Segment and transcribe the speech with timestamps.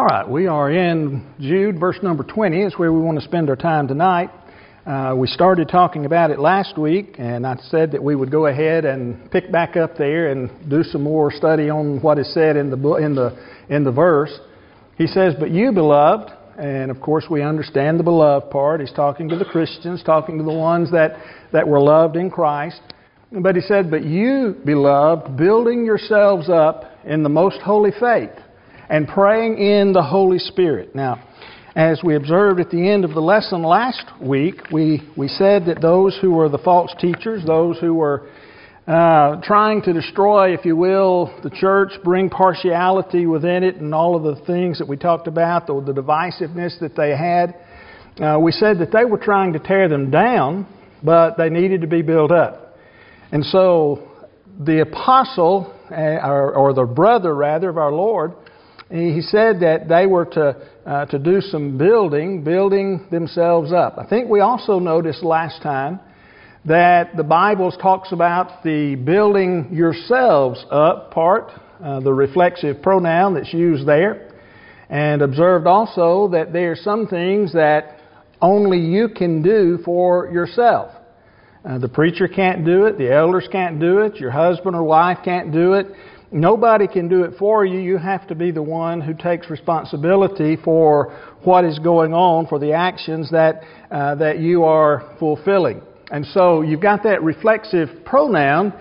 [0.00, 2.62] All right, we are in Jude, verse number 20.
[2.62, 4.30] Is where we want to spend our time tonight.
[4.86, 8.46] Uh, we started talking about it last week, and I said that we would go
[8.46, 12.56] ahead and pick back up there and do some more study on what is said
[12.56, 13.36] in the in the
[13.68, 14.32] in the verse.
[14.96, 18.80] He says, "But you, beloved," and of course we understand the beloved part.
[18.80, 21.18] He's talking to the Christians, talking to the ones that
[21.52, 22.80] that were loved in Christ.
[23.30, 28.32] But he said, "But you, beloved, building yourselves up in the most holy faith."
[28.90, 30.94] And praying in the Holy Spirit.
[30.94, 31.24] Now,
[31.76, 35.80] as we observed at the end of the lesson last week, we, we said that
[35.80, 38.28] those who were the false teachers, those who were
[38.88, 44.16] uh, trying to destroy, if you will, the church, bring partiality within it, and all
[44.16, 47.54] of the things that we talked about, the, the divisiveness that they had,
[48.20, 50.66] uh, we said that they were trying to tear them down,
[51.04, 52.76] but they needed to be built up.
[53.30, 54.08] And so
[54.58, 58.32] the apostle, uh, or, or the brother rather, of our Lord,
[58.90, 63.96] he said that they were to, uh, to do some building, building themselves up.
[63.98, 66.00] I think we also noticed last time
[66.64, 73.54] that the Bible talks about the building yourselves up part, uh, the reflexive pronoun that's
[73.54, 74.32] used there,
[74.88, 77.98] and observed also that there are some things that
[78.42, 80.90] only you can do for yourself.
[81.64, 85.18] Uh, the preacher can't do it, the elders can't do it, your husband or wife
[85.24, 85.86] can't do it.
[86.32, 87.80] Nobody can do it for you.
[87.80, 92.60] You have to be the one who takes responsibility for what is going on, for
[92.60, 95.82] the actions that, uh, that you are fulfilling.
[96.12, 98.72] And so you've got that reflexive pronoun,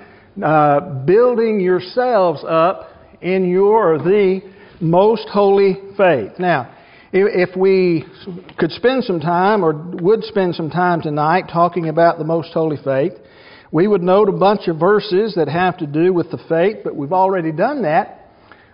[0.44, 2.90] uh, building yourselves up
[3.22, 4.42] in your the
[4.80, 6.34] most holy faith.
[6.38, 6.76] Now,
[7.12, 8.06] if we
[8.60, 12.78] could spend some time, or would spend some time tonight, talking about the most holy
[12.78, 13.14] faith,
[13.72, 16.96] we would note a bunch of verses that have to do with the faith, but
[16.96, 18.20] we've already done that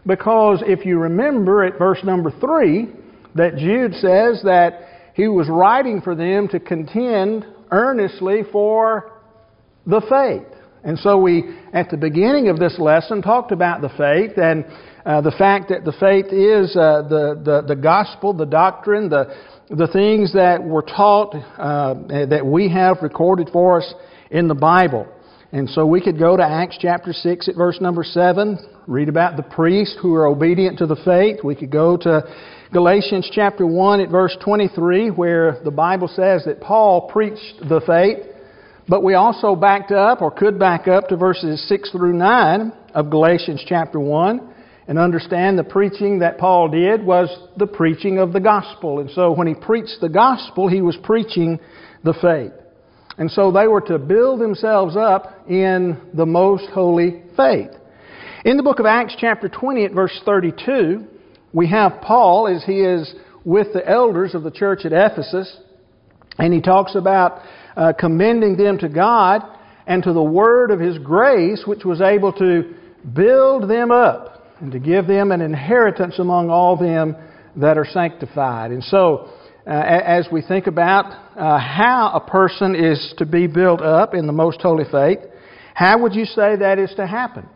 [0.05, 2.87] because if you remember at verse number 3
[3.35, 9.11] that Jude says that he was writing for them to contend earnestly for
[9.85, 10.47] the faith.
[10.83, 14.65] And so we, at the beginning of this lesson, talked about the faith and
[15.05, 19.35] uh, the fact that the faith is uh, the, the, the gospel, the doctrine, the,
[19.69, 21.95] the things that were taught, uh,
[22.27, 23.93] that we have recorded for us
[24.31, 25.07] in the Bible.
[25.51, 29.37] And so we could go to Acts chapter 6 at verse number 7, read about
[29.37, 31.43] the priests who are obedient to the faith.
[31.43, 32.23] We could go to
[32.73, 38.25] Galatians chapter 1 at verse 23, where the Bible says that Paul preached the faith.
[38.89, 43.09] But we also backed up, or could back up, to verses 6 through 9 of
[43.09, 44.53] Galatians chapter 1
[44.87, 48.99] and understand the preaching that Paul did was the preaching of the gospel.
[48.99, 51.59] And so when he preached the gospel, he was preaching
[52.03, 52.53] the faith.
[53.17, 57.71] And so they were to build themselves up in the most holy faith.
[58.43, 61.05] In the book of Acts, chapter 20, at verse 32,
[61.53, 63.13] we have Paul as he is
[63.45, 65.57] with the elders of the church at Ephesus,
[66.37, 67.41] and he talks about
[67.77, 69.41] uh, commending them to God
[69.87, 72.75] and to the word of his grace, which was able to
[73.13, 77.15] build them up and to give them an inheritance among all them
[77.55, 78.71] that are sanctified.
[78.71, 79.29] And so,
[79.67, 81.05] uh, as we think about
[81.35, 85.19] uh, how a person is to be built up in the most holy faith,
[85.73, 87.47] how would you say that is to happen?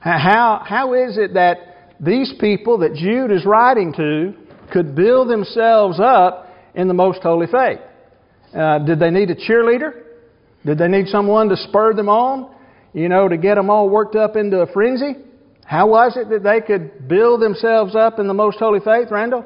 [0.00, 4.34] How, how is it that these people that Jude is writing to
[4.72, 7.80] could build themselves up in the most holy faith?
[8.56, 10.02] Uh, did they need a cheerleader?
[10.64, 12.54] Did they need someone to spur them on?
[12.92, 15.16] You know, to get them all worked up into a frenzy?
[15.64, 19.44] How was it that they could build themselves up in the most holy faith, Randall?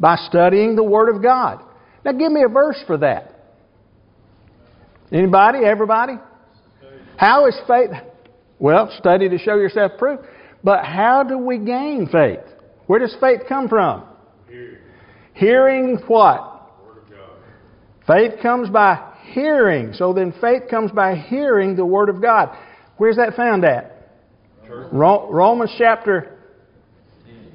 [0.00, 1.62] By studying the Word of God.
[2.04, 3.34] Now give me a verse for that.
[5.12, 5.58] Anybody?
[5.64, 6.14] Everybody?
[7.16, 7.90] How is faith?
[8.58, 10.20] Well, study to show yourself proof.
[10.64, 12.40] But how do we gain faith?
[12.86, 14.04] Where does faith come from?
[14.48, 14.78] Hearing.
[15.34, 16.46] Hearing what?
[18.06, 19.92] Faith comes by hearing.
[19.92, 22.56] So then faith comes by hearing the Word of God.
[22.96, 23.96] Where's that found at?
[24.92, 26.38] Romans chapter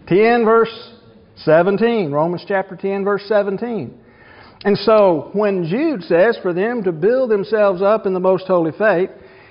[0.08, 0.95] 10, verse
[1.38, 2.12] 17.
[2.12, 3.98] Romans chapter 10, verse 17.
[4.64, 8.72] And so, when Jude says for them to build themselves up in the most holy
[8.72, 9.10] faith,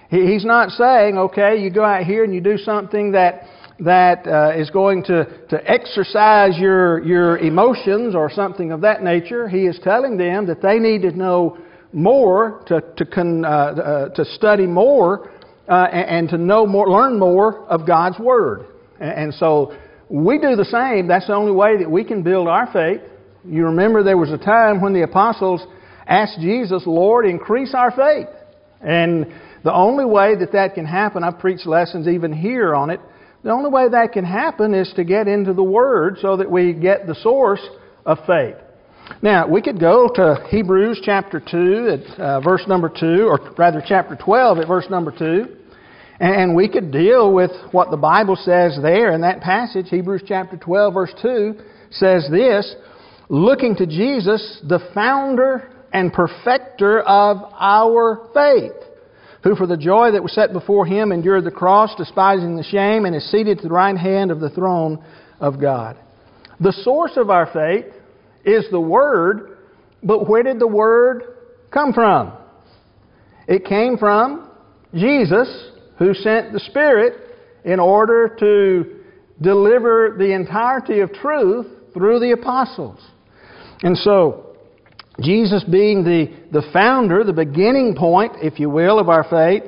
[0.09, 3.45] he's not saying, okay, you go out here and you do something that
[3.81, 9.49] that uh, is going to, to exercise your, your emotions or something of that nature.
[9.49, 11.59] He is telling them that they need to know
[11.93, 15.33] more, to, to, con, uh, uh, to study more,
[15.69, 18.67] uh, and, and, to know more, learn more of God's Word.
[19.01, 19.77] And, and so
[20.09, 21.09] we do the same.
[21.09, 23.01] That's the only way that we can build our faith.
[23.45, 25.61] You remember there was a time when the apostles
[26.07, 28.29] asked Jesus, Lord, increase our faith.
[28.81, 29.33] And
[29.65, 33.01] the only way that that can happen, I've preached lessons even here on it,
[33.45, 36.73] The only way that can happen is to get into the Word so that we
[36.73, 37.61] get the source
[38.07, 38.57] of faith.
[39.21, 43.83] Now, we could go to Hebrews chapter 2 at uh, verse number 2, or rather
[43.87, 45.57] chapter 12 at verse number 2,
[46.21, 49.87] and we could deal with what the Bible says there in that passage.
[49.89, 51.55] Hebrews chapter 12, verse 2
[51.91, 52.75] says this
[53.29, 58.73] looking to Jesus, the founder and perfecter of our faith,
[59.43, 63.07] who for the joy that was set before him endured the cross, despising the shame,
[63.07, 65.03] and is seated to the right hand of the throne
[65.41, 65.97] of God.
[66.61, 67.93] The source of our faith
[68.45, 69.59] is the Word,
[70.03, 71.23] but where did the Word
[71.71, 72.33] come from?
[73.49, 74.51] It came from
[74.95, 75.49] Jesus,
[75.99, 77.15] who sent the Spirit
[77.65, 79.01] in order to
[79.41, 83.01] deliver the entirety of truth through the apostles.
[83.83, 84.57] And so,
[85.21, 89.63] Jesus being the, the founder, the beginning point, if you will, of our faith,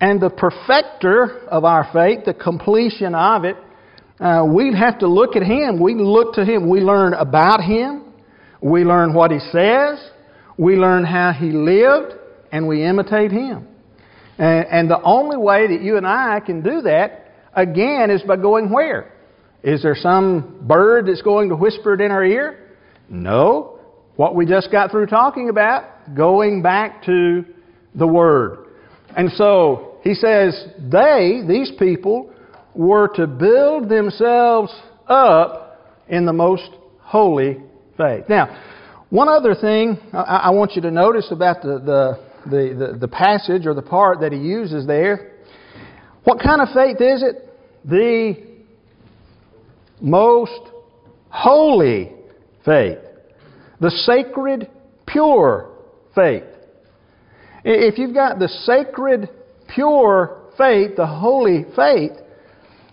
[0.00, 3.56] and the perfecter of our faith, the completion of it,
[4.20, 5.80] uh, we'd have to look at Him.
[5.80, 6.68] We look to Him.
[6.68, 8.14] We learn about Him.
[8.62, 10.10] We learn what He says.
[10.56, 12.14] We learn how He lived,
[12.52, 13.68] and we imitate Him.
[14.38, 18.36] And, and the only way that you and I can do that, again, is by
[18.36, 19.12] going where?
[19.62, 22.76] Is there some bird that's going to whisper it in our ear?
[23.08, 23.80] No.
[24.16, 27.44] What we just got through talking about, going back to
[27.94, 28.66] the Word.
[29.16, 32.32] And so, he says, they, these people,
[32.74, 34.72] were to build themselves
[35.08, 36.68] up in the most
[37.00, 37.56] holy
[37.96, 38.24] faith.
[38.28, 38.62] Now,
[39.10, 43.08] one other thing I, I want you to notice about the, the, the, the, the
[43.08, 45.32] passage or the part that he uses there.
[46.24, 47.48] What kind of faith is it?
[47.84, 48.34] The
[50.00, 50.60] most
[51.28, 52.12] holy
[52.64, 52.98] faith.
[53.80, 54.70] The sacred,
[55.06, 55.70] pure
[56.14, 56.44] faith.
[57.64, 59.28] If you've got the sacred,
[59.74, 62.12] pure faith, the holy faith,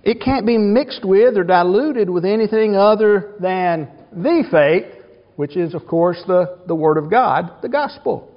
[0.03, 5.01] it can't be mixed with or diluted with anything other than the faith,
[5.37, 8.32] which is, of course, the, the Word of God, the gospel.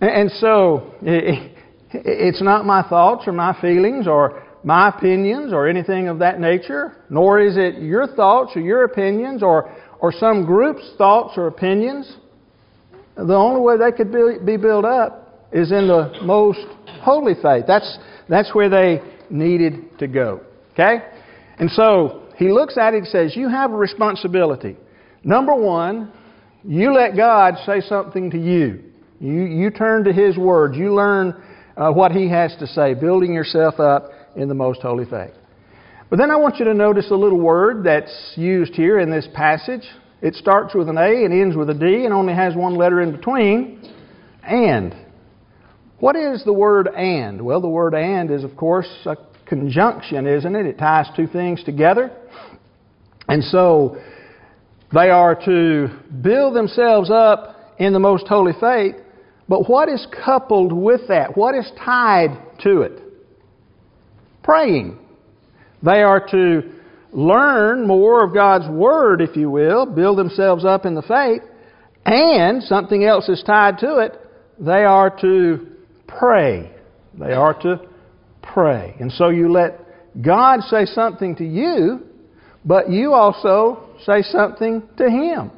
[0.00, 6.18] And, so, it's not my thoughts or my feelings or my opinions or anything of
[6.18, 11.34] that nature, nor is it your thoughts or your opinions or, or some group's thoughts
[11.36, 12.16] or opinions.
[13.16, 16.60] The only way they could be, be built up is in the most
[17.00, 17.64] holy faith.
[17.66, 17.98] That's,
[18.28, 19.00] that's where they
[19.30, 20.40] needed to go.
[20.72, 20.98] Okay?
[21.58, 24.76] And so he looks at it and says, You have a responsibility.
[25.24, 26.12] Number one,
[26.64, 28.82] you let God say something to you.
[29.20, 30.74] You, you turn to His Word.
[30.74, 31.42] You learn
[31.76, 35.34] uh, what He has to say, building yourself up in the most holy faith.
[36.08, 39.26] But then I want you to notice a little word that's used here in this
[39.34, 39.82] passage.
[40.22, 43.00] It starts with an A and ends with a D and only has one letter
[43.00, 43.92] in between.
[44.42, 44.94] And.
[45.98, 47.40] What is the word and?
[47.42, 49.16] Well, the word and is, of course, a
[49.46, 50.66] conjunction, isn't it?
[50.66, 52.10] It ties two things together.
[53.28, 53.96] And so
[54.92, 55.88] they are to
[56.22, 58.96] build themselves up in the most holy faith.
[59.48, 61.36] But what is coupled with that?
[61.36, 63.02] What is tied to it?
[64.46, 64.96] praying.
[65.82, 66.62] They are to
[67.12, 71.42] learn more of God's Word, if you will, build themselves up in the faith,
[72.06, 74.12] and something else is tied to it.
[74.58, 75.66] They are to
[76.06, 76.70] pray.
[77.18, 77.80] They are to
[78.42, 78.94] pray.
[79.00, 79.80] And so you let
[80.22, 82.06] God say something to you,
[82.64, 85.50] but you also say something to Him.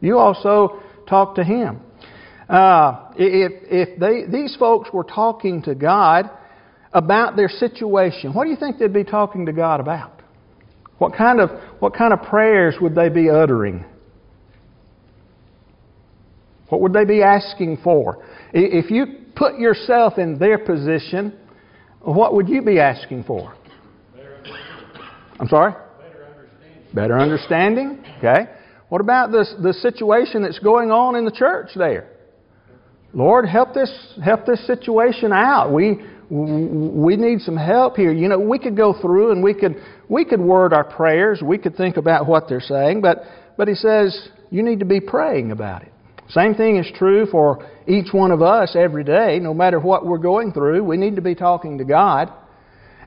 [0.00, 1.80] You also talk to Him.
[2.48, 6.30] Uh, if if they, these folks were talking to God,
[6.92, 10.22] about their situation, what do you think they'd be talking to God about?
[10.98, 13.84] What kind of, what kind of prayers would they be uttering?
[16.68, 18.24] What would they be asking for?
[18.52, 21.38] If you put yourself in their position,
[22.00, 23.54] what would you be asking for?
[25.38, 25.72] I'm sorry?
[25.72, 26.94] Better understanding.
[26.94, 28.04] Better understanding?
[28.18, 28.52] Okay.
[28.88, 32.17] What about the, the situation that's going on in the church there?
[33.12, 33.90] Lord, help this,
[34.22, 35.72] help this situation out.
[35.72, 38.12] We, we need some help here.
[38.12, 39.76] You know, we could go through and we could
[40.08, 41.40] we could word our prayers.
[41.42, 43.22] We could think about what they're saying, but
[43.56, 45.92] but he says you need to be praying about it.
[46.30, 50.18] Same thing is true for each one of us every day, no matter what we're
[50.18, 50.84] going through.
[50.84, 52.30] We need to be talking to God.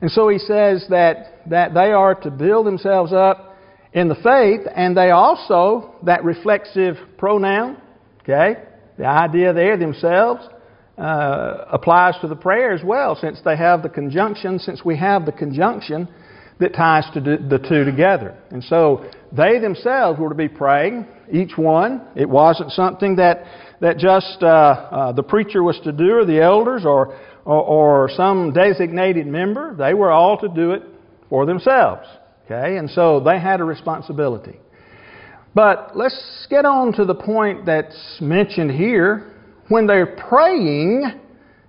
[0.00, 3.56] And so he says that that they are to build themselves up
[3.92, 7.80] in the faith, and they also that reflexive pronoun,
[8.22, 8.64] okay,
[9.02, 10.48] the idea there themselves
[10.96, 15.26] uh, applies to the prayer as well, since they have the conjunction, since we have
[15.26, 16.06] the conjunction
[16.60, 18.38] that ties to the two together.
[18.52, 22.02] And so they themselves were to be praying, each one.
[22.14, 23.42] It wasn't something that,
[23.80, 28.10] that just uh, uh, the preacher was to do, or the elders, or, or, or
[28.14, 29.74] some designated member.
[29.74, 30.84] They were all to do it
[31.28, 32.06] for themselves.
[32.44, 34.60] Okay, and so they had a responsibility.
[35.54, 39.32] But let's get on to the point that's mentioned here.
[39.68, 41.20] When they're praying,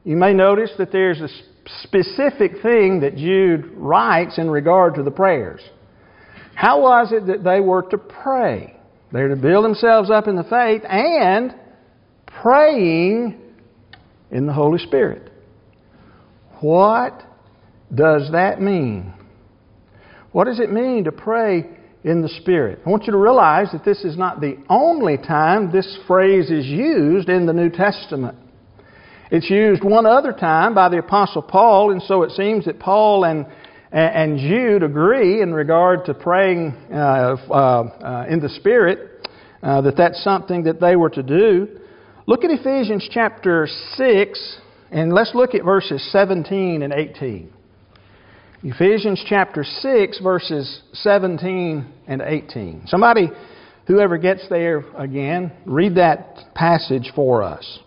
[0.04, 1.30] you may notice that there's a
[1.84, 5.62] specific thing that Jude writes in regard to the prayers.
[6.56, 8.78] How was it that they were to pray?
[9.12, 11.56] They're to build themselves up in the faith and
[12.42, 13.40] praying
[14.32, 15.32] in the Holy Spirit.
[16.62, 17.24] What
[17.94, 19.14] does that mean?
[20.32, 21.70] What does it mean to pray
[22.04, 22.80] in the Spirit?
[22.86, 26.66] I want you to realize that this is not the only time this phrase is
[26.66, 28.38] used in the New Testament.
[29.32, 33.24] It's used one other time by the Apostle Paul, and so it seems that Paul
[33.24, 33.46] and
[33.94, 39.28] and Jude agree in regard to praying uh, uh, uh, in the Spirit,
[39.62, 41.80] uh, that that's something that they were to do.
[42.26, 44.58] Look at Ephesians chapter 6,
[44.92, 47.53] and let's look at verses 17 and 18.
[48.66, 52.84] Ephesians chapter 6, verses 17 and 18.
[52.88, 53.30] Somebody,
[53.88, 57.80] whoever gets there again, read that passage for us.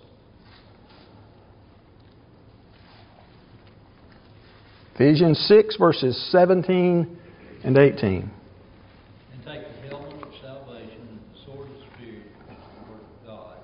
[4.95, 7.19] Ephesians 6, verses 17
[7.65, 8.31] and 18.
[9.33, 13.27] And take the helmet of salvation and the sword of the Spirit, the word of
[13.27, 13.57] God,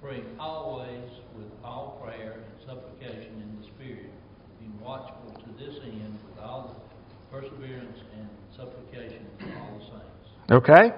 [0.00, 4.10] praying always with all prayer and supplication in the Spirit,
[4.60, 6.74] being watchful to this end with all
[7.30, 10.33] perseverance and supplication of all the saints.
[10.50, 10.92] Okay.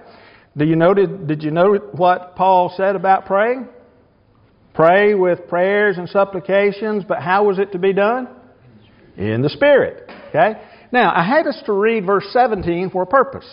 [0.56, 3.68] Do you noted, did you know what Paul said about praying?
[4.74, 8.28] Pray with prayers and supplications, but how was it to be done?
[9.16, 10.10] in the Spirit.
[10.28, 10.60] Okay?
[10.92, 13.46] Now, I had us to read verse 17 for a purpose.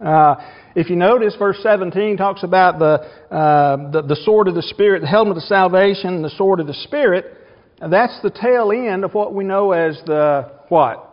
[0.00, 0.36] Uh,
[0.76, 5.00] if you notice, verse 17 talks about the, uh, the, the sword of the Spirit,
[5.00, 7.36] the helmet of salvation, the sword of the Spirit.
[7.80, 11.04] That's the tail end of what we know as the what?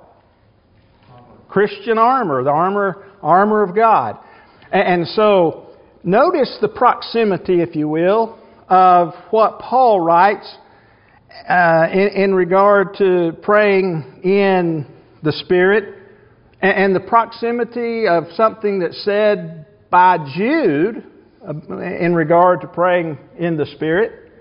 [1.48, 4.18] Christian armor, the armor, armor of God.
[4.72, 5.68] And, so,
[6.04, 8.38] notice the proximity, if you will,
[8.70, 10.56] of what Paul writes
[11.50, 14.88] uh, in, in, regard to praying in
[15.24, 15.96] the Spirit
[16.62, 21.04] and, and, the proximity of something that's said by Jude
[21.48, 24.32] uh, in regard to praying in the Spirit.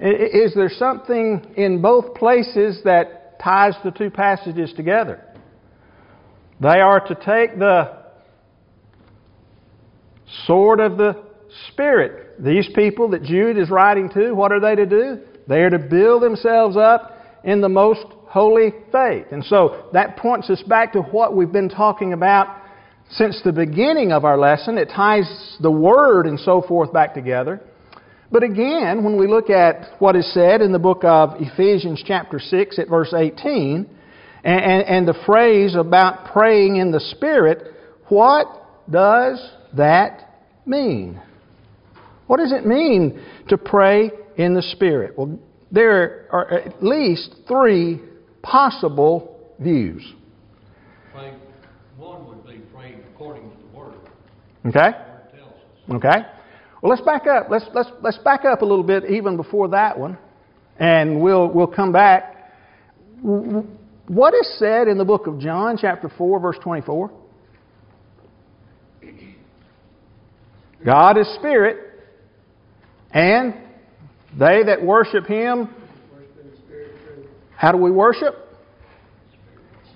[0.00, 5.24] Is there something in both places that ties the two passages together?
[6.60, 8.01] They are to take the
[10.46, 11.22] sword of the
[11.68, 12.42] Spirit.
[12.42, 15.18] These people that Jude is writing to, what are they to do?
[15.46, 19.26] They are to build themselves up in the most holy faith.
[19.30, 22.62] And so that points us back to what we've been talking about
[23.10, 24.78] since the beginning of our lesson.
[24.78, 27.60] It ties the Word and so forth back together.
[28.30, 32.38] But again, when we look at what is said in the book of Ephesians, chapter
[32.38, 33.86] 6, at verse 18,
[34.44, 37.74] and, and, and the phrase about praying in the Spirit,
[38.08, 38.46] what
[38.90, 39.38] does
[39.76, 41.20] that mean?
[42.26, 45.16] What does it mean to pray in the Spirit?
[45.16, 45.38] Well,
[45.70, 48.00] there are at least three
[48.42, 50.02] possible views.
[51.96, 53.94] one would be praying according to the Word.
[54.66, 54.90] Okay.
[55.90, 56.26] Okay.
[56.80, 57.46] Well, let's back up.
[57.50, 60.18] Let's let's let's back up a little bit even before that one,
[60.78, 62.52] and we'll we'll come back.
[63.22, 67.10] What is said in the book of John, chapter four, verse twenty-four?
[70.84, 71.78] God is spirit,
[73.12, 73.54] and
[74.38, 75.68] they that worship Him,
[77.56, 78.34] how do we worship?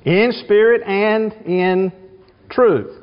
[0.05, 1.93] In spirit and in
[2.49, 3.03] truth.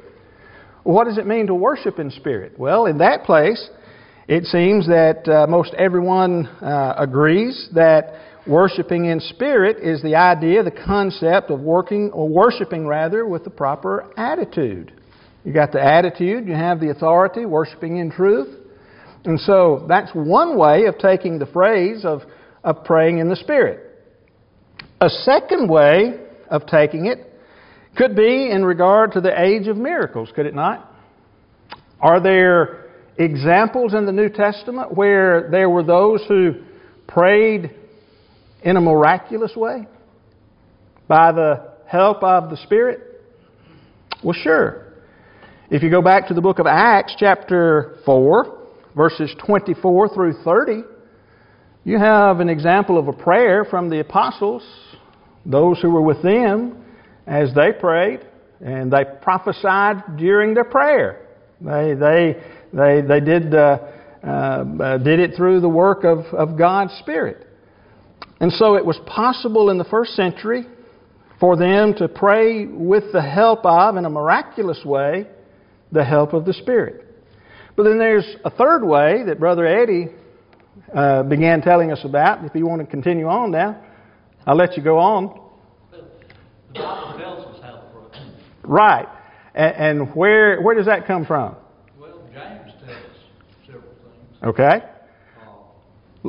[0.84, 2.58] What does it mean to worship in spirit?
[2.58, 3.70] Well, in that place,
[4.28, 8.14] it seems that uh, most everyone uh, agrees that
[8.48, 13.50] worshiping in spirit is the idea, the concept of working or worshiping rather with the
[13.50, 14.94] proper attitude.
[15.44, 18.64] You got the attitude, you have the authority, worshiping in truth.
[19.26, 22.22] And so that's one way of taking the phrase of,
[22.64, 23.90] of praying in the Spirit.
[25.02, 26.20] A second way
[26.50, 27.20] of taking it
[27.98, 30.90] could be in regard to the age of miracles, could it not?
[32.00, 36.56] Are there examples in the New Testament where there were those who
[37.08, 37.72] prayed
[38.64, 39.88] in a miraculous way
[41.08, 43.22] by the help of the Spirit?
[44.24, 44.83] Well, sure.
[45.74, 48.60] If you go back to the book of Acts, chapter 4,
[48.96, 50.84] verses 24 through 30,
[51.84, 54.62] you have an example of a prayer from the apostles,
[55.48, 56.86] those who were with them
[57.26, 58.20] as they prayed,
[58.64, 61.26] and they prophesied during their prayer.
[61.60, 63.80] They, they, they, they did, uh,
[64.24, 67.48] uh, did it through the work of, of God's Spirit.
[68.40, 70.68] And so it was possible in the first century
[71.40, 75.26] for them to pray with the help of, in a miraculous way,
[75.94, 77.06] the help of the Spirit.
[77.76, 80.10] But then there's a third way that Brother Eddie
[80.94, 82.44] uh, began telling us about.
[82.46, 83.82] If you want to continue on now,
[84.46, 85.40] I'll let you go on.
[85.92, 88.22] The Bible tells us how to pray.
[88.64, 89.08] Right.
[89.56, 91.56] And, and where, where does that come from?
[92.00, 93.18] Well, James tells us
[93.66, 94.44] several things.
[94.44, 94.64] Okay.
[94.64, 95.50] Uh,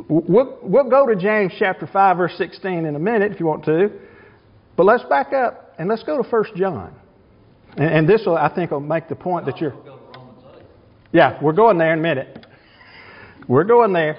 [0.07, 3.63] We'll, we'll go to James chapter 5, verse 16 in a minute if you want
[3.65, 3.89] to.
[4.75, 6.93] But let's back up and let's go to 1 John.
[7.77, 9.73] And, and this will, I think, will make the point that you're.
[9.73, 10.63] We'll go to Romans 8.
[11.11, 12.45] Yeah, we're going there in a minute.
[13.47, 14.17] We're going there.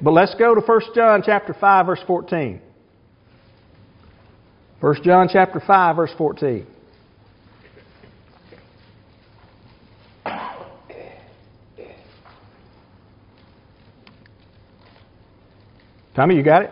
[0.00, 2.60] But let's go to 1 John chapter 5, verse 14.
[4.80, 6.66] 1 John chapter 5, verse 14.
[16.14, 16.70] Tommy, you got it?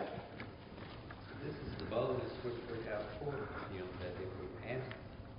[1.43, 3.39] This is the boldness which we have toward
[3.73, 4.85] him, that if we ask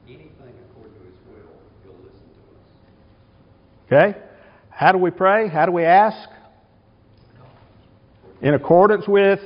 [0.08, 2.66] anything according to his will, he'll listen to us.
[3.92, 4.18] Okay?
[4.70, 5.50] How do we pray?
[5.50, 6.30] How do we ask?
[8.42, 9.40] In accordance with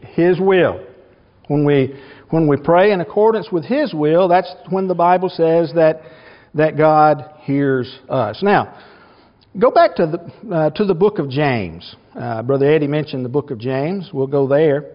[0.00, 0.86] His will.
[1.48, 1.94] When we,
[2.30, 6.00] when we pray in accordance with His will, that's when the Bible says that,
[6.54, 8.42] that God hears us.
[8.42, 8.78] Now,
[9.58, 11.94] go back to the, uh, to the book of James.
[12.18, 14.08] Uh, Brother Eddie mentioned the book of James.
[14.12, 14.92] We'll go there.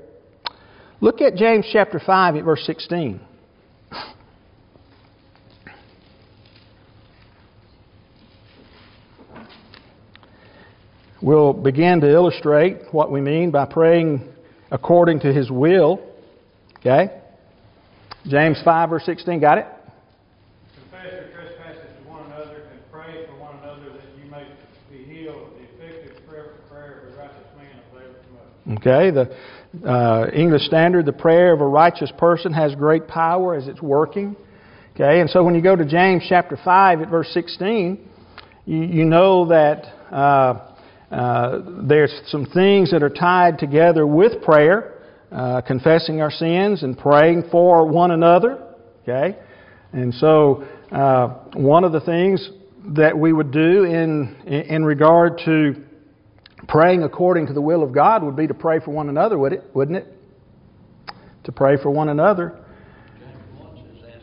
[1.02, 3.20] Look at James chapter 5 at verse 16.
[11.26, 14.32] We'll begin to illustrate what we mean by praying
[14.70, 16.00] according to His will.
[16.78, 17.20] Okay?
[18.28, 19.40] James 5, verse 16.
[19.40, 19.66] Got it?
[20.76, 24.46] Confess your trespasses to one another and pray for one another that you may
[24.92, 25.50] be healed.
[25.58, 28.78] The effective prayer, prayer of a righteous man availeth much.
[28.86, 29.10] Okay?
[29.82, 33.82] The uh, English Standard, the prayer of a righteous person has great power as it's
[33.82, 34.36] working.
[34.94, 35.22] Okay?
[35.22, 37.98] And so when you go to James chapter 5 at verse 16,
[38.68, 39.86] you, you know that.
[40.14, 40.74] Uh,
[41.16, 45.02] uh, there's some things that are tied together with prayer,
[45.32, 48.62] uh, confessing our sins and praying for one another.
[49.04, 49.38] Okay,
[49.94, 52.50] and so uh, one of the things
[52.98, 55.86] that we would do in in regard to
[56.68, 59.54] praying according to the will of God would be to pray for one another, would
[59.54, 59.64] it?
[59.74, 60.08] Wouldn't it?
[61.46, 62.60] To pray for one another.
[63.20, 64.22] James 1 says,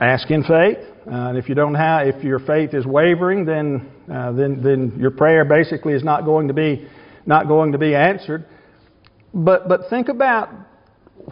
[0.00, 0.78] ask in faith.
[1.06, 4.92] Uh, and if you don't have, if your faith is wavering, then uh, then then
[4.98, 6.88] your prayer basically is not going to be
[7.24, 8.44] not going to be answered.
[9.32, 10.48] But but think about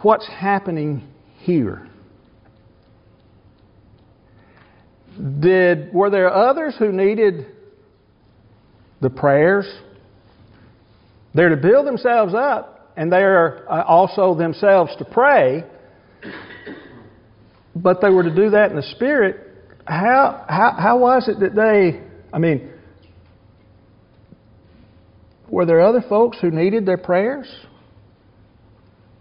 [0.01, 1.05] what's happening
[1.39, 1.89] here.
[5.41, 7.45] Did were there others who needed
[9.01, 9.67] the prayers?
[11.33, 15.65] They're to build themselves up, and they are uh, also themselves to pray.
[17.75, 19.44] But they were to do that in the spirit
[19.85, 22.01] how, how, how was it that they,
[22.33, 22.71] I mean,
[25.49, 27.47] were there other folks who needed their prayers?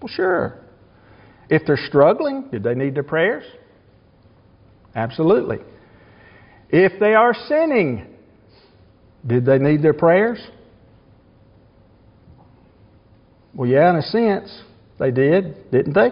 [0.00, 0.59] Well, sure.
[1.50, 3.44] If they're struggling, did they need their prayers?
[4.94, 5.59] Absolutely.
[6.70, 8.07] If they are sinning,
[9.27, 10.38] did they need their prayers?
[13.55, 14.62] Well, yeah, in a sense,
[14.98, 16.11] they did, didn't they?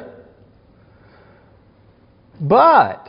[2.41, 3.09] But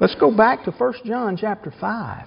[0.00, 2.26] Let's go back to 1 John chapter 5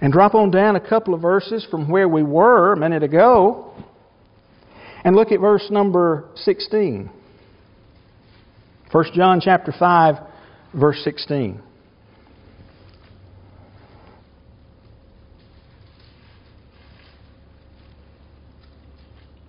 [0.00, 3.74] and drop on down a couple of verses from where we were a minute ago
[5.04, 7.10] and look at verse number 16.
[8.90, 10.14] 1 John chapter 5
[10.74, 11.60] verse 16.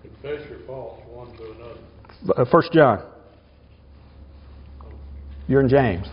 [0.02, 2.42] Confess your faults one to another.
[2.42, 3.11] Uh, 1 John.
[5.48, 6.06] You're in James.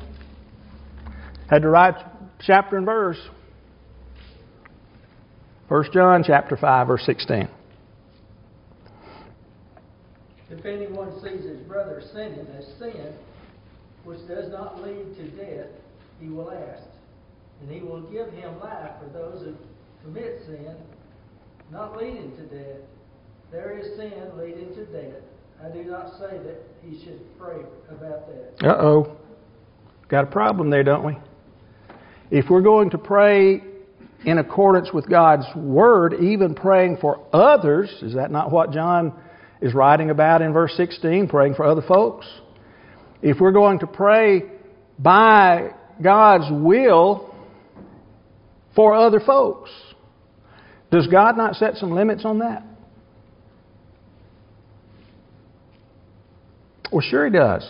[1.49, 1.95] Had to write
[2.41, 3.19] chapter and verse.
[5.67, 7.47] 1 John chapter 5 verse 16.
[10.49, 13.13] If anyone sees his brother sinning a sin
[14.03, 15.69] which does not lead to death,
[16.19, 16.83] he will ask,
[17.61, 19.55] and he will give him life for those who
[20.03, 20.75] commit sin,
[21.71, 22.81] not leading to death.
[23.51, 25.21] There is sin leading to death.
[25.63, 28.67] I do not say that he should pray about that.
[28.67, 29.17] Uh oh.
[30.09, 31.17] Got a problem there, don't we?
[32.31, 33.61] If we're going to pray
[34.25, 39.13] in accordance with God's Word, even praying for others, is that not what John
[39.61, 42.27] is writing about in verse 16, praying for other folks?
[43.21, 44.43] If we're going to pray
[44.97, 47.35] by God's will
[48.75, 49.69] for other folks,
[50.91, 52.63] does God not set some limits on that?
[56.91, 57.69] Well, sure He does.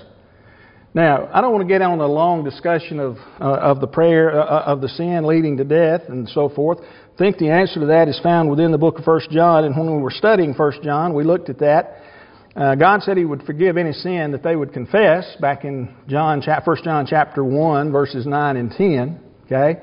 [0.93, 4.31] Now, I don't want to get on a long discussion of, uh, of the prayer,
[4.31, 6.79] uh, uh, of the sin leading to death and so forth.
[6.81, 9.77] I think the answer to that is found within the book of 1 John, and
[9.77, 12.01] when we were studying 1 John, we looked at that.
[12.55, 16.41] Uh, God said He would forgive any sin that they would confess back in John,
[16.41, 19.19] 1 John chapter 1, verses 9 and 10.
[19.45, 19.81] Okay?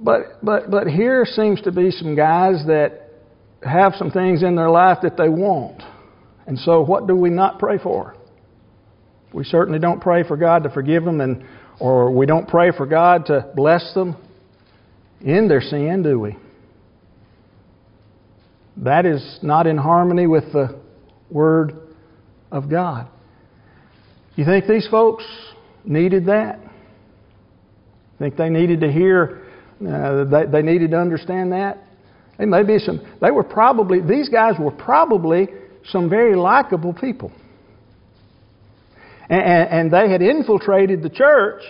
[0.00, 3.10] But, but, but here seems to be some guys that
[3.62, 5.80] have some things in their life that they want.
[6.46, 8.16] And so, what do we not pray for?
[9.34, 11.44] We certainly don't pray for God to forgive them, and,
[11.80, 14.16] or we don't pray for God to bless them
[15.20, 16.36] in their sin, do we?
[18.76, 20.80] That is not in harmony with the
[21.30, 21.74] Word
[22.52, 23.08] of God.
[24.36, 25.24] You think these folks
[25.84, 26.60] needed that?
[28.20, 29.42] Think they needed to hear,
[29.84, 31.78] uh, they, they needed to understand that?
[32.38, 35.48] They may be some, they were probably, these guys were probably
[35.86, 37.32] some very likable people
[39.28, 41.62] and, and they had infiltrated the church.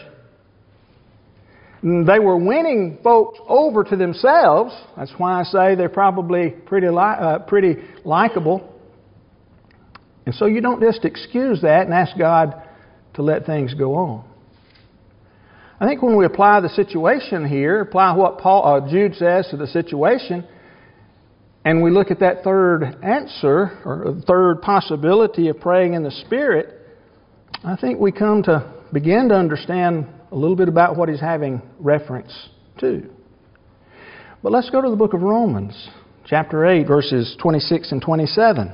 [1.82, 4.74] They were winning folks over to themselves.
[4.96, 8.72] That's why I say they're probably pretty, li- uh, pretty likable.
[10.24, 12.54] And so you don't just excuse that and ask God
[13.14, 14.24] to let things go on.
[15.78, 19.58] I think when we apply the situation here, apply what Paul, uh, Jude says to
[19.58, 20.46] the situation,
[21.64, 26.83] and we look at that third answer or third possibility of praying in the Spirit,
[27.66, 31.62] I think we come to begin to understand a little bit about what he's having
[31.78, 32.50] reference
[32.80, 33.08] to.
[34.42, 35.88] But let's go to the book of Romans,
[36.26, 38.70] chapter 8, verses 26 and 27.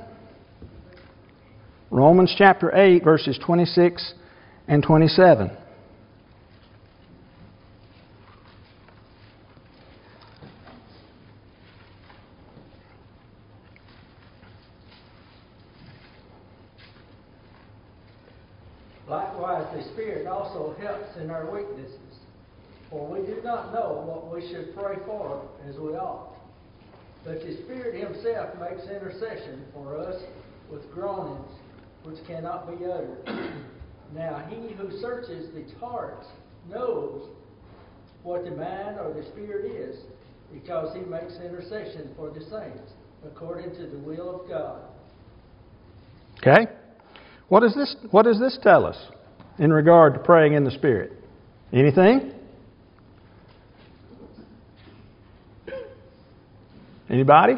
[1.92, 4.14] Romans chapter 8, verses 26
[4.66, 5.57] and 27.
[19.11, 21.98] Likewise, the Spirit also helps in our weaknesses.
[23.42, 26.37] Not know what we should pray for as we ought.
[27.24, 30.22] But the Spirit Himself makes intercession for us
[30.70, 31.50] with groanings
[32.03, 33.26] which cannot be uttered.
[34.14, 36.26] now, He who searches the hearts
[36.68, 37.29] knows
[38.22, 39.96] what the mind or the Spirit is,
[40.53, 42.92] because He makes intercession for the saints
[43.26, 44.83] according to the will of God.
[46.38, 46.70] Okay?
[47.48, 48.96] What, is this, what does this tell us
[49.59, 51.12] in regard to praying in the Spirit?
[51.72, 52.33] Anything?
[57.11, 57.55] Anybody?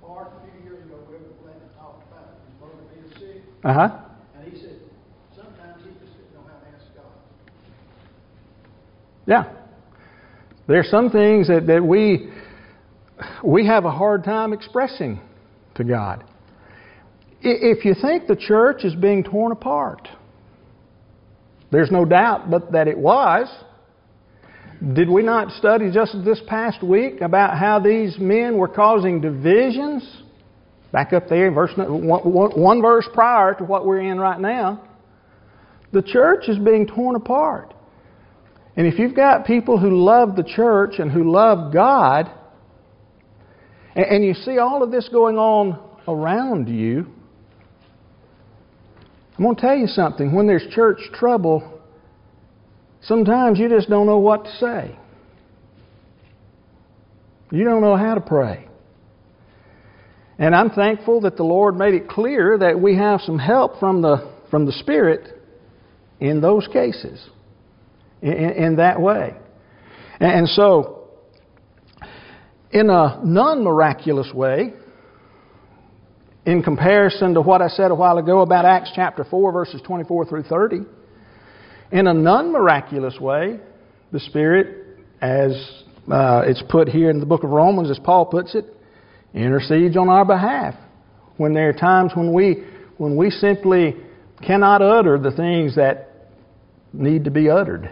[0.00, 2.28] Mark, a few years ago, Reverend Glenn talked about.
[2.96, 3.98] His being sick, Uh huh.
[4.36, 4.78] and he said,
[5.36, 7.04] sometimes he just didn't know how to ask God.
[9.26, 9.44] Yeah.
[10.66, 12.30] There's some things that, that we
[13.44, 15.20] we have a hard time expressing
[15.74, 16.24] to God.
[17.42, 20.08] If you think the church is being torn apart,
[21.70, 23.48] there's no doubt but that it was.
[24.80, 30.22] Did we not study just this past week about how these men were causing divisions?
[30.90, 34.82] Back up there, verse one, verse prior to what we're in right now.
[35.92, 37.74] The church is being torn apart.
[38.76, 42.30] And if you've got people who love the church and who love God,
[43.94, 47.06] and you see all of this going on around you,
[49.36, 50.34] I'm going to tell you something.
[50.34, 51.79] When there's church trouble,
[53.02, 54.96] sometimes you just don't know what to say.
[57.50, 58.68] You don't know how to pray.
[60.38, 64.00] And I'm thankful that the Lord made it clear that we have some help from
[64.00, 65.28] the, from the Spirit
[66.18, 67.22] in those cases,
[68.22, 69.34] in, in that way.
[70.18, 71.08] And so,
[72.70, 74.72] in a non miraculous way,
[76.46, 80.26] in comparison to what I said a while ago about Acts chapter 4, verses 24
[80.26, 80.80] through 30,
[81.92, 83.58] in a non miraculous way,
[84.12, 85.52] the Spirit, as
[86.10, 88.64] uh, it's put here in the book of Romans, as Paul puts it,
[89.34, 90.74] intercedes on our behalf.
[91.36, 92.64] When there are times when we,
[92.98, 93.96] when we simply
[94.46, 96.28] cannot utter the things that
[96.92, 97.90] need to be uttered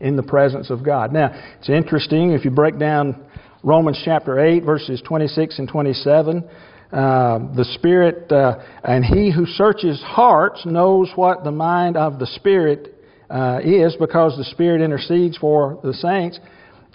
[0.00, 1.12] in the presence of God.
[1.12, 3.24] Now, it's interesting if you break down
[3.62, 6.48] Romans chapter 8, verses 26 and 27.
[6.90, 12.26] Uh, the Spirit, uh, and he who searches hearts knows what the mind of the
[12.26, 12.97] Spirit
[13.30, 16.38] uh, is because the Spirit intercedes for the saints.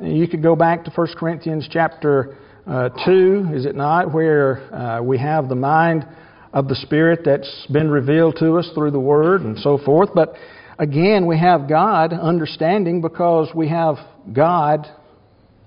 [0.02, 5.02] You could go back to 1 Corinthians chapter uh, 2, is it not, where uh,
[5.02, 6.06] we have the mind
[6.54, 10.10] of the Spirit that's been revealed to us through the Word and so forth.
[10.14, 10.36] But
[10.80, 13.96] again, we have God understanding because we have
[14.32, 14.88] God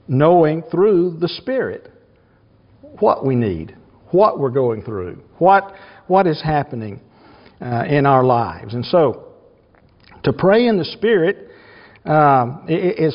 [0.09, 1.91] knowing through the Spirit
[3.01, 3.77] what we need,
[4.11, 5.73] what we're going through, what,
[6.07, 7.01] what is happening.
[7.61, 8.75] uh, in our lives.
[8.75, 9.26] And so,
[10.27, 11.51] to pray in the Spirit
[12.05, 13.15] um, is,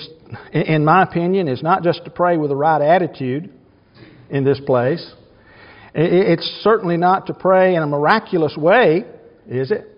[0.53, 3.53] in my opinion, is not just to pray with the right attitude
[4.29, 5.05] in this place.
[5.93, 9.03] It's certainly not to pray in a miraculous way,
[9.45, 9.89] is it?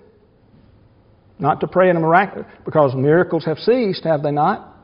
[1.38, 4.76] Not to pray in a miraculous, because miracles have ceased, have they not?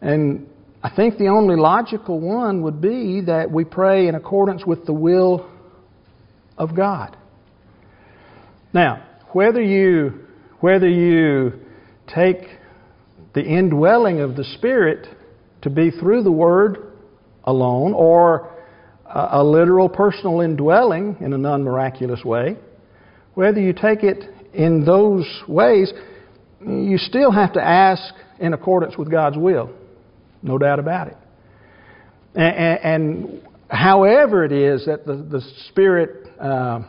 [0.00, 0.48] And
[0.82, 4.94] I think the only logical one would be that we pray in accordance with the
[4.94, 5.46] will
[6.56, 7.18] of God.
[8.72, 10.25] Now, whether you
[10.60, 11.52] whether you
[12.14, 12.38] take
[13.34, 15.06] the indwelling of the Spirit
[15.62, 16.92] to be through the Word
[17.44, 18.52] alone, or
[19.06, 22.56] a, literal personal indwelling in a non miraculous way,
[23.34, 25.92] whether you take it in those ways,
[26.60, 29.70] you still have to ask in accordance with God's will.
[30.42, 31.16] No doubt about it.
[32.34, 36.80] And, and however it is that the, the Spirit uh,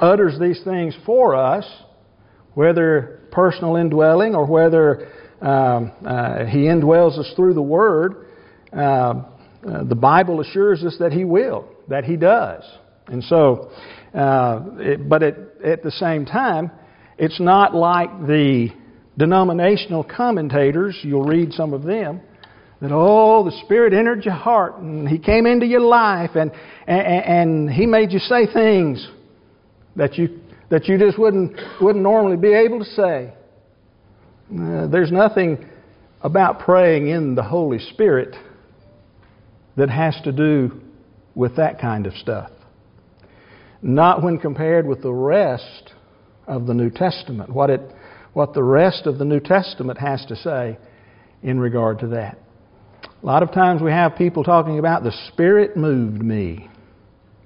[0.00, 1.64] utters these things for us,
[2.54, 5.08] whether personal indwelling or whether
[5.40, 8.26] um, uh, He indwells us through the Word,
[8.72, 9.22] uh,
[9.62, 12.62] the Bible assures us that He will, that He does.
[13.06, 13.70] And so,
[14.14, 16.70] uh, it, but at, at the same time,
[17.16, 18.68] it's not like the
[19.16, 22.20] denominational commentators, you'll read some of them,
[22.80, 26.52] that, oh, the Spirit entered your heart and He came into your life and,
[26.86, 29.06] and, and He made you say things
[29.96, 30.38] that you,
[30.70, 33.32] that you just wouldn't, wouldn't normally be able to say.
[34.52, 35.66] Uh, there's nothing
[36.20, 38.34] about praying in the Holy Spirit
[39.76, 40.80] that has to do
[41.34, 42.50] with that kind of stuff.
[43.80, 45.92] Not when compared with the rest
[46.46, 47.80] of the New Testament, what, it,
[48.32, 50.78] what the rest of the New Testament has to say
[51.42, 52.38] in regard to that.
[53.22, 56.68] A lot of times we have people talking about the Spirit moved me.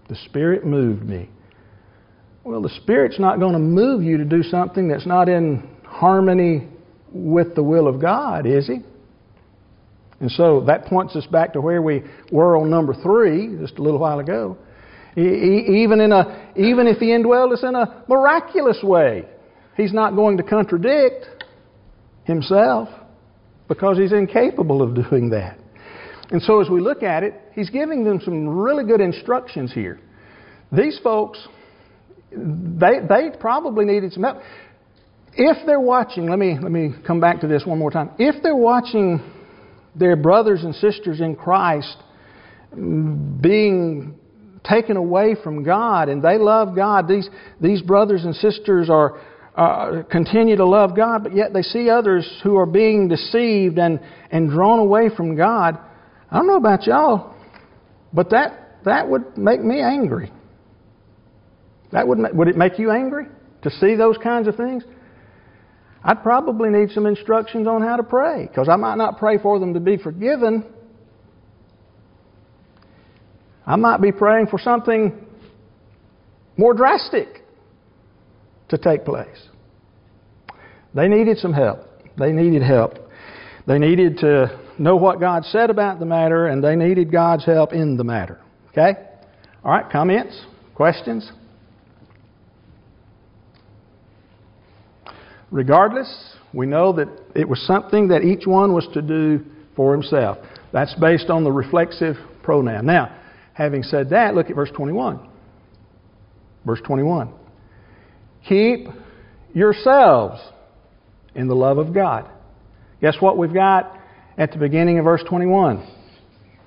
[0.08, 1.28] The Spirit moved me.
[2.44, 6.68] Well, the Spirit's not going to move you to do something that's not in harmony
[7.12, 8.80] with the will of God, is He?
[10.20, 13.82] And so that points us back to where we were on number three just a
[13.82, 14.56] little while ago.
[15.16, 19.24] Even, in a, even if He indwelled us in a miraculous way,
[19.76, 21.44] He's not going to contradict
[22.24, 22.88] Himself
[23.68, 25.58] because He's incapable of doing that.
[26.32, 30.00] And so as we look at it, he's giving them some really good instructions here.
[30.72, 31.46] These folks,
[32.36, 34.38] they, they probably needed some help.
[35.34, 38.10] If they're watching, let me, let me come back to this one more time.
[38.18, 39.20] If they're watching
[39.94, 41.96] their brothers and sisters in Christ
[42.74, 44.18] being
[44.64, 47.28] taken away from God and they love God, these,
[47.60, 49.20] these brothers and sisters are,
[49.56, 54.00] uh, continue to love God, but yet they see others who are being deceived and,
[54.30, 55.78] and drawn away from God
[56.32, 57.34] I don't know about y'all,
[58.10, 60.32] but that, that would make me angry.
[61.92, 63.26] That would, would it make you angry
[63.62, 64.82] to see those kinds of things?
[66.04, 69.58] I'd probably need some instructions on how to pray because I might not pray for
[69.60, 70.64] them to be forgiven.
[73.64, 75.26] I might be praying for something
[76.56, 77.44] more drastic
[78.70, 79.48] to take place.
[80.94, 81.80] They needed some help.
[82.18, 82.94] They needed help.
[83.66, 87.72] They needed to know what God said about the matter, and they needed God's help
[87.72, 88.40] in the matter.
[88.70, 88.94] Okay?
[89.64, 90.38] All right, comments?
[90.74, 91.30] Questions?
[95.52, 99.44] Regardless, we know that it was something that each one was to do
[99.76, 100.38] for himself.
[100.72, 102.86] That's based on the reflexive pronoun.
[102.86, 103.14] Now,
[103.52, 105.28] having said that, look at verse 21.
[106.64, 107.32] Verse 21.
[108.48, 108.88] Keep
[109.52, 110.40] yourselves
[111.34, 112.30] in the love of God.
[113.02, 113.98] Guess what we've got
[114.38, 115.86] at the beginning of verse 21.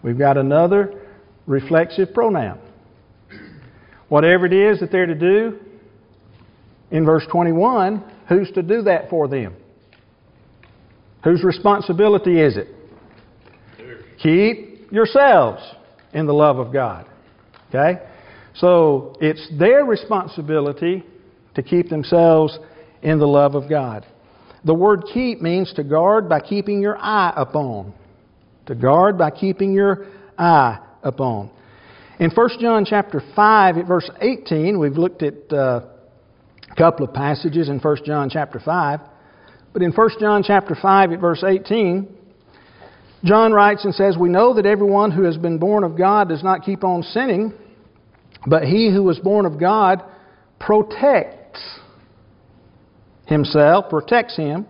[0.03, 1.01] We've got another
[1.47, 2.59] reflexive pronoun.
[4.09, 5.59] Whatever it is that they're to do
[6.91, 9.55] in verse 21, who's to do that for them?
[11.23, 12.67] Whose responsibility is it?
[14.21, 15.61] Keep yourselves
[16.13, 17.07] in the love of God.
[17.69, 18.01] Okay?
[18.55, 21.03] So it's their responsibility
[21.55, 22.57] to keep themselves
[23.01, 24.05] in the love of God.
[24.63, 27.93] The word keep means to guard by keeping your eye upon.
[28.67, 30.07] To guard by keeping your
[30.37, 31.51] eye upon.
[32.19, 35.81] In 1 John chapter 5 at verse 18, we've looked at uh,
[36.75, 38.99] couple of passages in 1 John chapter 5.
[39.73, 42.07] But in 1 John chapter 5 at verse 18,
[43.23, 46.43] John writes and says, We know that everyone who has been born of God does
[46.43, 47.53] not keep on sinning,
[48.47, 50.03] but he who was born of God
[50.59, 51.79] protects
[53.25, 54.67] himself, protects him,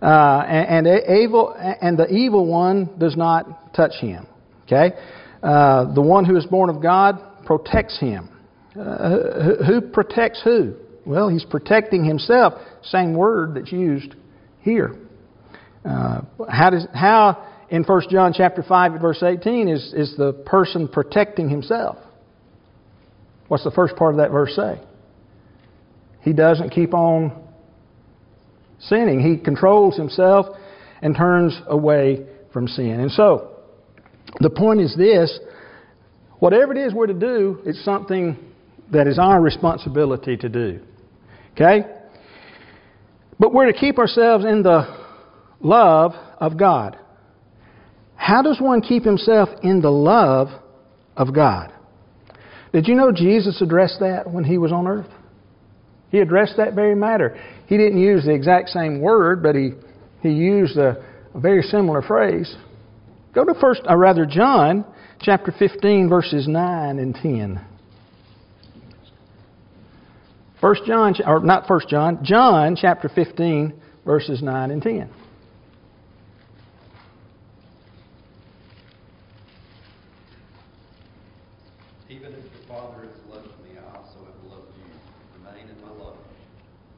[0.00, 4.26] uh, and, and, evil, and the evil one does not touch him.
[4.64, 4.96] Okay?
[5.42, 8.30] Uh, the one who is born of God protects him.
[8.78, 10.74] Uh, who protects who?
[11.06, 12.54] Well, he's protecting himself.
[12.82, 14.14] Same word that's used
[14.60, 14.96] here.
[15.84, 20.88] Uh, how does how in 1 John chapter 5 verse 18 is, is the person
[20.88, 21.96] protecting himself?
[23.46, 24.80] What's the first part of that verse say?
[26.22, 27.40] He doesn't keep on
[28.80, 29.20] sinning.
[29.20, 30.46] He controls himself
[31.00, 32.98] and turns away from sin.
[32.98, 33.52] And so,
[34.40, 35.38] the point is this
[36.40, 38.36] whatever it is we're to do, it's something
[38.90, 40.80] that is our responsibility to do.
[41.56, 41.88] Okay?
[43.38, 44.86] But we're to keep ourselves in the
[45.60, 46.98] love of God.
[48.14, 50.48] How does one keep himself in the love
[51.16, 51.72] of God?
[52.72, 55.10] Did you know Jesus addressed that when he was on earth?
[56.10, 57.38] He addressed that very matter.
[57.66, 59.72] He didn't use the exact same word, but he,
[60.22, 61.02] he used a,
[61.34, 62.54] a very similar phrase.
[63.34, 64.84] Go to first, or rather, John
[65.20, 67.64] chapter 15, verses 9 and 10.
[70.60, 73.74] First John, or not First John, John chapter 15,
[74.06, 75.10] verses 9 and 10.
[82.08, 85.44] Even if the Father has loved me, I also have loved you.
[85.44, 86.16] Remain in my love.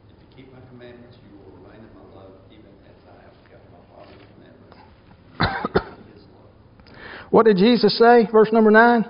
[0.09, 3.35] If you keep my commandments, you will remain in my love, even as I have
[3.51, 6.05] kept my Father's commandments.
[6.14, 6.97] his love.
[7.31, 8.29] What did Jesus say?
[8.31, 9.05] Verse number 9.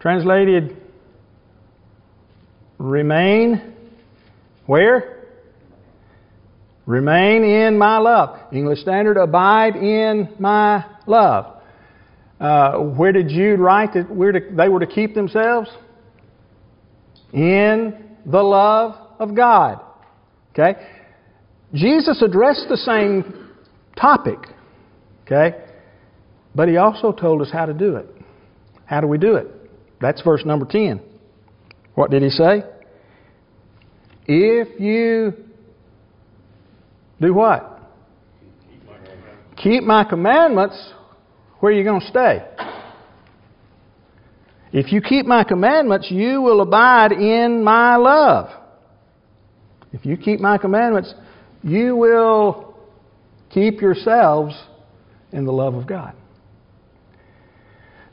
[0.00, 0.87] Translated,
[2.78, 3.74] remain
[4.66, 5.26] where?
[6.86, 8.52] Remain in my love.
[8.52, 11.60] English Standard, abide in my love.
[12.40, 15.68] Uh, where did Jude write that we're to, they were to keep themselves?
[17.32, 19.80] In the love of God.
[20.52, 20.80] Okay?
[21.74, 23.50] Jesus addressed the same
[24.00, 24.38] topic.
[25.24, 25.62] Okay?
[26.54, 28.06] But he also told us how to do it.
[28.86, 29.46] How do we do it?
[30.00, 31.00] That's verse number 10.
[31.98, 32.62] What did he say?
[34.24, 35.32] If you
[37.20, 37.80] do what?
[39.56, 40.92] Keep my commandments,
[41.58, 42.44] where are you going to stay?
[44.72, 48.48] If you keep my commandments, you will abide in my love.
[49.92, 51.12] If you keep my commandments,
[51.64, 52.76] you will
[53.50, 54.54] keep yourselves
[55.32, 56.14] in the love of God.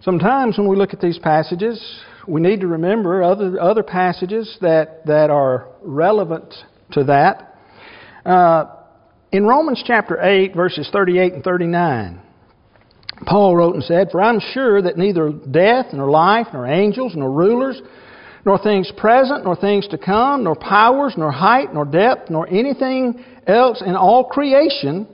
[0.01, 1.79] Sometimes when we look at these passages,
[2.27, 6.53] we need to remember other, other passages that, that are relevant
[6.91, 7.59] to that.
[8.25, 8.65] Uh,
[9.31, 12.21] in Romans chapter 8, verses 38 and 39,
[13.25, 17.31] Paul wrote and said, For I'm sure that neither death, nor life, nor angels, nor
[17.31, 17.81] rulers,
[18.45, 23.23] nor things present, nor things to come, nor powers, nor height, nor depth, nor anything
[23.47, 25.07] else in all creation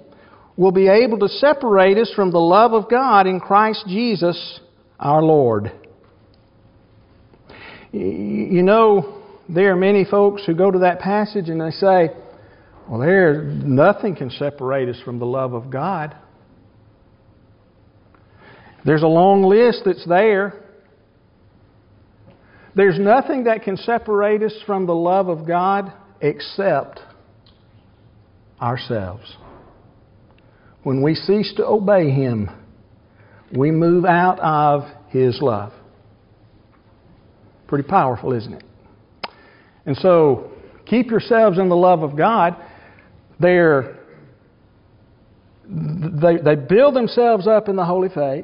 [0.58, 4.60] will be able to separate us from the love of God in Christ Jesus
[5.00, 5.71] our Lord.
[7.91, 12.12] You know, there are many folks who go to that passage and they say,
[12.89, 16.15] well, there, nothing can separate us from the love of God.
[18.86, 20.63] There's a long list that's there.
[22.75, 27.01] There's nothing that can separate us from the love of God except
[28.62, 29.36] ourselves.
[30.84, 32.49] When we cease to obey Him,
[33.56, 35.73] we move out of His love.
[37.71, 38.63] Pretty powerful, isn't it?
[39.86, 40.51] And so,
[40.86, 42.57] keep yourselves in the love of God.
[43.39, 43.97] They're,
[45.63, 48.43] they, they build themselves up in the holy faith.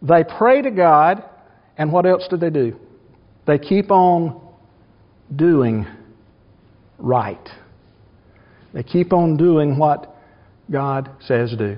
[0.00, 1.22] They pray to God.
[1.76, 2.80] And what else do they do?
[3.46, 4.40] They keep on
[5.36, 5.86] doing
[6.96, 7.46] right.
[8.72, 10.16] They keep on doing what
[10.70, 11.76] God says do.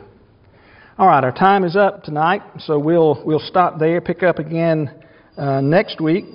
[0.96, 4.00] All right, our time is up tonight, so we'll we'll stop there.
[4.00, 4.92] Pick up again
[5.36, 6.26] uh, next week.